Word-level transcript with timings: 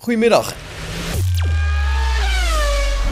Goedemiddag. 0.00 0.54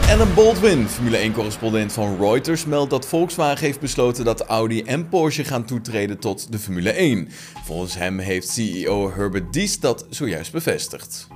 Alan 0.07 0.33
Baldwin, 0.33 0.87
Formule 0.87 1.31
1-correspondent 1.31 1.93
van 1.93 2.17
Reuters, 2.19 2.65
meldt 2.65 2.89
dat 2.89 3.05
Volkswagen 3.05 3.65
heeft 3.65 3.79
besloten 3.79 4.25
dat 4.25 4.41
Audi 4.41 4.81
en 4.81 5.09
Porsche 5.09 5.43
gaan 5.43 5.65
toetreden 5.65 6.19
tot 6.19 6.51
de 6.51 6.59
Formule 6.59 6.91
1. 6.91 7.27
Volgens 7.65 7.95
hem 7.95 8.19
heeft 8.19 8.49
CEO 8.49 9.11
Herbert 9.11 9.53
Dies 9.53 9.79
dat 9.79 10.05
zojuist 10.09 10.51
bevestigd. 10.51 11.27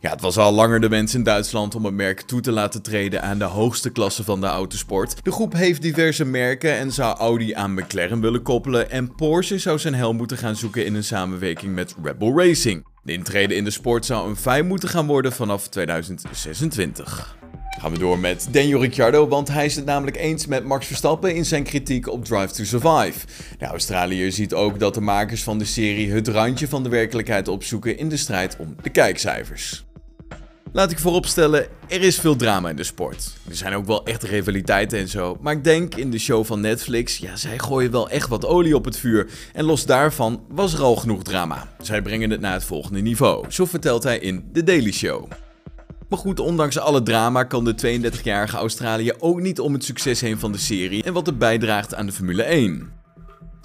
Ja, 0.00 0.10
het 0.10 0.20
was 0.20 0.38
al 0.38 0.52
langer 0.52 0.80
de 0.80 0.88
wens 0.88 1.14
in 1.14 1.22
Duitsland 1.22 1.74
om 1.74 1.84
een 1.84 1.96
merk 1.96 2.20
toe 2.20 2.40
te 2.40 2.52
laten 2.52 2.82
treden 2.82 3.22
aan 3.22 3.38
de 3.38 3.44
hoogste 3.44 3.90
klasse 3.90 4.24
van 4.24 4.40
de 4.40 4.46
autosport. 4.46 5.24
De 5.24 5.32
groep 5.32 5.52
heeft 5.52 5.82
diverse 5.82 6.24
merken 6.24 6.76
en 6.76 6.92
zou 6.92 7.16
Audi 7.16 7.54
aan 7.54 7.74
McLaren 7.74 8.20
willen 8.20 8.42
koppelen 8.42 8.90
en 8.90 9.14
Porsche 9.14 9.58
zou 9.58 9.78
zijn 9.78 9.94
hel 9.94 10.12
moeten 10.12 10.38
gaan 10.38 10.56
zoeken 10.56 10.86
in 10.86 10.94
een 10.94 11.04
samenwerking 11.04 11.74
met 11.74 11.94
Red 12.02 12.18
Bull 12.18 12.36
Racing. 12.36 12.95
De 13.06 13.12
intrede 13.12 13.54
in 13.54 13.64
de 13.64 13.70
sport 13.70 14.04
zou 14.04 14.28
een 14.28 14.36
feit 14.36 14.64
moeten 14.64 14.88
gaan 14.88 15.06
worden 15.06 15.32
vanaf 15.32 15.68
2026. 15.68 17.36
Gaan 17.80 17.92
we 17.92 17.98
door 17.98 18.18
met 18.18 18.48
Daniel 18.50 18.80
Ricciardo, 18.80 19.28
want 19.28 19.48
hij 19.48 19.64
is 19.64 19.76
het 19.76 19.84
namelijk 19.84 20.16
eens 20.16 20.46
met 20.46 20.64
Max 20.64 20.86
Verstappen 20.86 21.34
in 21.34 21.44
zijn 21.44 21.62
kritiek 21.62 22.08
op 22.08 22.24
Drive 22.24 22.54
to 22.54 22.64
Survive. 22.64 23.26
De 23.58 23.66
Australiër 23.66 24.32
ziet 24.32 24.54
ook 24.54 24.78
dat 24.78 24.94
de 24.94 25.00
makers 25.00 25.42
van 25.42 25.58
de 25.58 25.64
serie 25.64 26.12
het 26.12 26.28
randje 26.28 26.68
van 26.68 26.82
de 26.82 26.88
werkelijkheid 26.88 27.48
opzoeken 27.48 27.98
in 27.98 28.08
de 28.08 28.16
strijd 28.16 28.56
om 28.58 28.76
de 28.82 28.90
kijkcijfers. 28.90 29.86
Laat 30.76 30.90
ik 30.90 30.98
vooropstellen, 30.98 31.66
er 31.88 32.02
is 32.02 32.18
veel 32.18 32.36
drama 32.36 32.68
in 32.68 32.76
de 32.76 32.84
sport. 32.84 33.36
Er 33.48 33.56
zijn 33.56 33.74
ook 33.74 33.86
wel 33.86 34.04
echt 34.04 34.22
rivaliteiten 34.22 34.98
en 34.98 35.08
zo. 35.08 35.38
Maar 35.40 35.52
ik 35.52 35.64
denk 35.64 35.94
in 35.94 36.10
de 36.10 36.18
show 36.18 36.44
van 36.44 36.60
Netflix, 36.60 37.18
ja, 37.18 37.36
zij 37.36 37.58
gooien 37.58 37.90
wel 37.90 38.10
echt 38.10 38.28
wat 38.28 38.46
olie 38.46 38.76
op 38.76 38.84
het 38.84 38.96
vuur. 38.96 39.28
En 39.52 39.64
los 39.64 39.86
daarvan 39.86 40.44
was 40.48 40.74
er 40.74 40.82
al 40.82 40.96
genoeg 40.96 41.22
drama. 41.22 41.68
Zij 41.80 42.02
brengen 42.02 42.30
het 42.30 42.40
naar 42.40 42.52
het 42.52 42.64
volgende 42.64 43.00
niveau. 43.00 43.44
Zo 43.48 43.64
vertelt 43.64 44.02
hij 44.02 44.18
in 44.18 44.44
The 44.52 44.64
Daily 44.64 44.92
Show. 44.92 45.30
Maar 46.08 46.18
goed, 46.18 46.40
ondanks 46.40 46.78
alle 46.78 47.02
drama 47.02 47.44
kan 47.44 47.64
de 47.64 48.00
32-jarige 48.10 48.56
Australiër 48.56 49.16
ook 49.18 49.40
niet 49.40 49.60
om 49.60 49.72
het 49.72 49.84
succes 49.84 50.20
heen 50.20 50.38
van 50.38 50.52
de 50.52 50.58
serie 50.58 51.02
en 51.02 51.12
wat 51.12 51.26
het 51.26 51.38
bijdraagt 51.38 51.94
aan 51.94 52.06
de 52.06 52.12
Formule 52.12 52.42
1. 52.42 52.90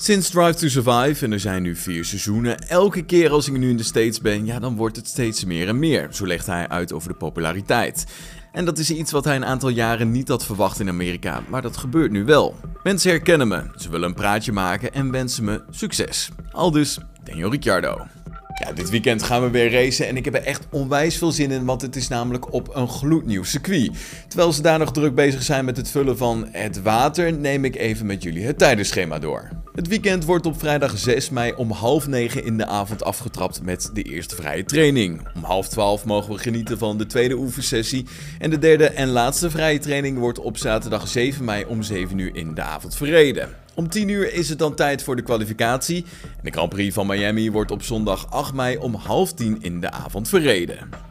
Sinds 0.04 0.30
Drive 0.30 0.54
to 0.54 0.68
Survive, 0.68 1.26
en 1.26 1.32
er 1.32 1.40
zijn 1.40 1.62
nu 1.62 1.76
vier 1.76 2.06
seizoenen, 2.06 2.68
elke 2.68 3.06
keer 3.06 3.30
als 3.30 3.48
ik 3.48 3.58
nu 3.58 3.70
in 3.70 3.78
de 3.78 3.84
States 3.84 4.22
ben, 4.22 4.46
ja, 4.46 4.60
dan 4.60 4.76
wordt 4.76 4.96
het 4.96 5.08
steeds 5.08 5.46
meer 5.46 5.68
en 5.68 5.80
meer. 5.80 6.08
Zo 6.12 6.28
legt 6.28 6.46
hij 6.46 6.68
uit 6.68 6.94
over 6.94 7.10
de 7.10 7.16
populariteit. 7.16 8.06
En 8.52 8.66
dat 8.66 8.78
is 8.78 8.92
iets 8.92 9.12
wat 9.12 9.26
hij 9.26 9.36
een 9.36 9.46
aantal 9.46 9.70
jaren 9.70 10.12
niet 10.12 10.28
had 10.28 10.46
verwacht 10.46 10.80
in 10.80 10.90
Amerika, 10.90 11.44
maar 11.50 11.62
dat 11.62 11.78
gebeurt 11.78 12.12
nu 12.12 12.26
wel. 12.26 12.56
Mensen 12.84 13.12
herkennen 13.12 13.48
me, 13.48 13.64
ze 13.76 13.90
willen 13.90 14.08
een 14.08 14.16
praatje 14.16 14.52
maken 14.52 14.94
en 14.94 15.12
wensen 15.12 15.44
me 15.44 15.64
succes. 15.70 16.30
Aldus, 16.52 16.98
Daniel 17.24 17.52
Ricciardo. 17.52 18.08
Ja, 18.64 18.72
dit 18.72 18.90
weekend 18.90 19.24
gaan 19.24 19.42
we 19.42 19.50
weer 19.50 19.72
racen 19.72 20.08
en 20.08 20.18
ik 20.18 20.26
heb 20.26 20.36
er 20.36 20.44
echt 20.44 20.68
onwijs 20.72 21.18
veel 21.18 21.32
zin 21.32 21.52
in, 21.52 21.66
want 21.66 21.82
het 21.82 21.96
is 21.96 22.08
namelijk 22.08 22.54
op 22.54 22.76
een 22.76 22.88
gloednieuw 22.88 23.44
circuit. 23.44 23.92
Terwijl 24.28 24.54
ze 24.54 24.62
daar 24.62 24.80
nog 24.80 24.92
druk 24.92 25.16
bezig 25.16 25.44
zijn 25.44 25.66
met 25.66 25.78
het 25.78 25.90
vullen 25.90 26.18
van 26.18 26.48
het 26.52 26.82
water, 26.82 27.34
neem 27.34 27.66
ik 27.66 27.76
even 27.76 28.06
met 28.06 28.24
jullie 28.24 28.46
het 28.46 28.58
tijdenschema 28.58 29.20
door. 29.20 29.61
Het 29.76 29.88
weekend 29.88 30.26
wordt 30.26 30.46
op 30.46 30.60
vrijdag 30.60 30.98
6 30.98 31.30
mei 31.30 31.54
om 31.54 31.72
half 31.72 32.08
9 32.08 32.44
in 32.44 32.58
de 32.58 32.66
avond 32.66 33.04
afgetrapt 33.04 33.62
met 33.64 33.90
de 33.94 34.02
eerste 34.02 34.36
vrije 34.36 34.64
training. 34.64 35.28
Om 35.36 35.44
half 35.44 35.68
12 35.68 36.06
mogen 36.06 36.34
we 36.34 36.40
genieten 36.40 36.78
van 36.78 36.98
de 36.98 37.06
tweede 37.06 37.36
oefensessie. 37.36 38.06
En 38.40 38.50
de 38.50 38.60
derde 38.60 38.88
en 38.88 39.08
laatste 39.08 39.50
vrije 39.50 39.80
training 39.80 40.18
wordt 40.18 40.40
op 40.40 40.58
zaterdag 40.58 41.08
7 41.08 41.46
mei 41.46 41.66
om 41.66 41.84
7 41.84 42.18
uur 42.18 42.36
in 42.36 42.54
de 42.54 42.62
avond 42.62 42.96
verreden. 42.96 43.50
Om 43.74 43.90
10 43.90 44.10
uur 44.10 44.34
is 44.34 44.50
het 44.50 44.60
dan 44.60 44.76
tijd 44.76 45.04
voor 45.04 45.16
de 45.16 45.22
kwalificatie. 45.22 46.06
En 46.24 46.44
de 46.44 46.52
Grand 46.52 46.70
Prix 46.70 46.94
van 46.94 47.08
Miami 47.08 47.52
wordt 47.52 47.72
op 47.72 47.84
zondag 47.84 48.32
8 48.32 48.54
mei 48.54 48.78
om 48.78 48.96
half 48.96 49.34
10 49.34 49.58
in 49.62 49.80
de 49.80 49.92
avond 49.92 50.30
verreden. 50.30 51.11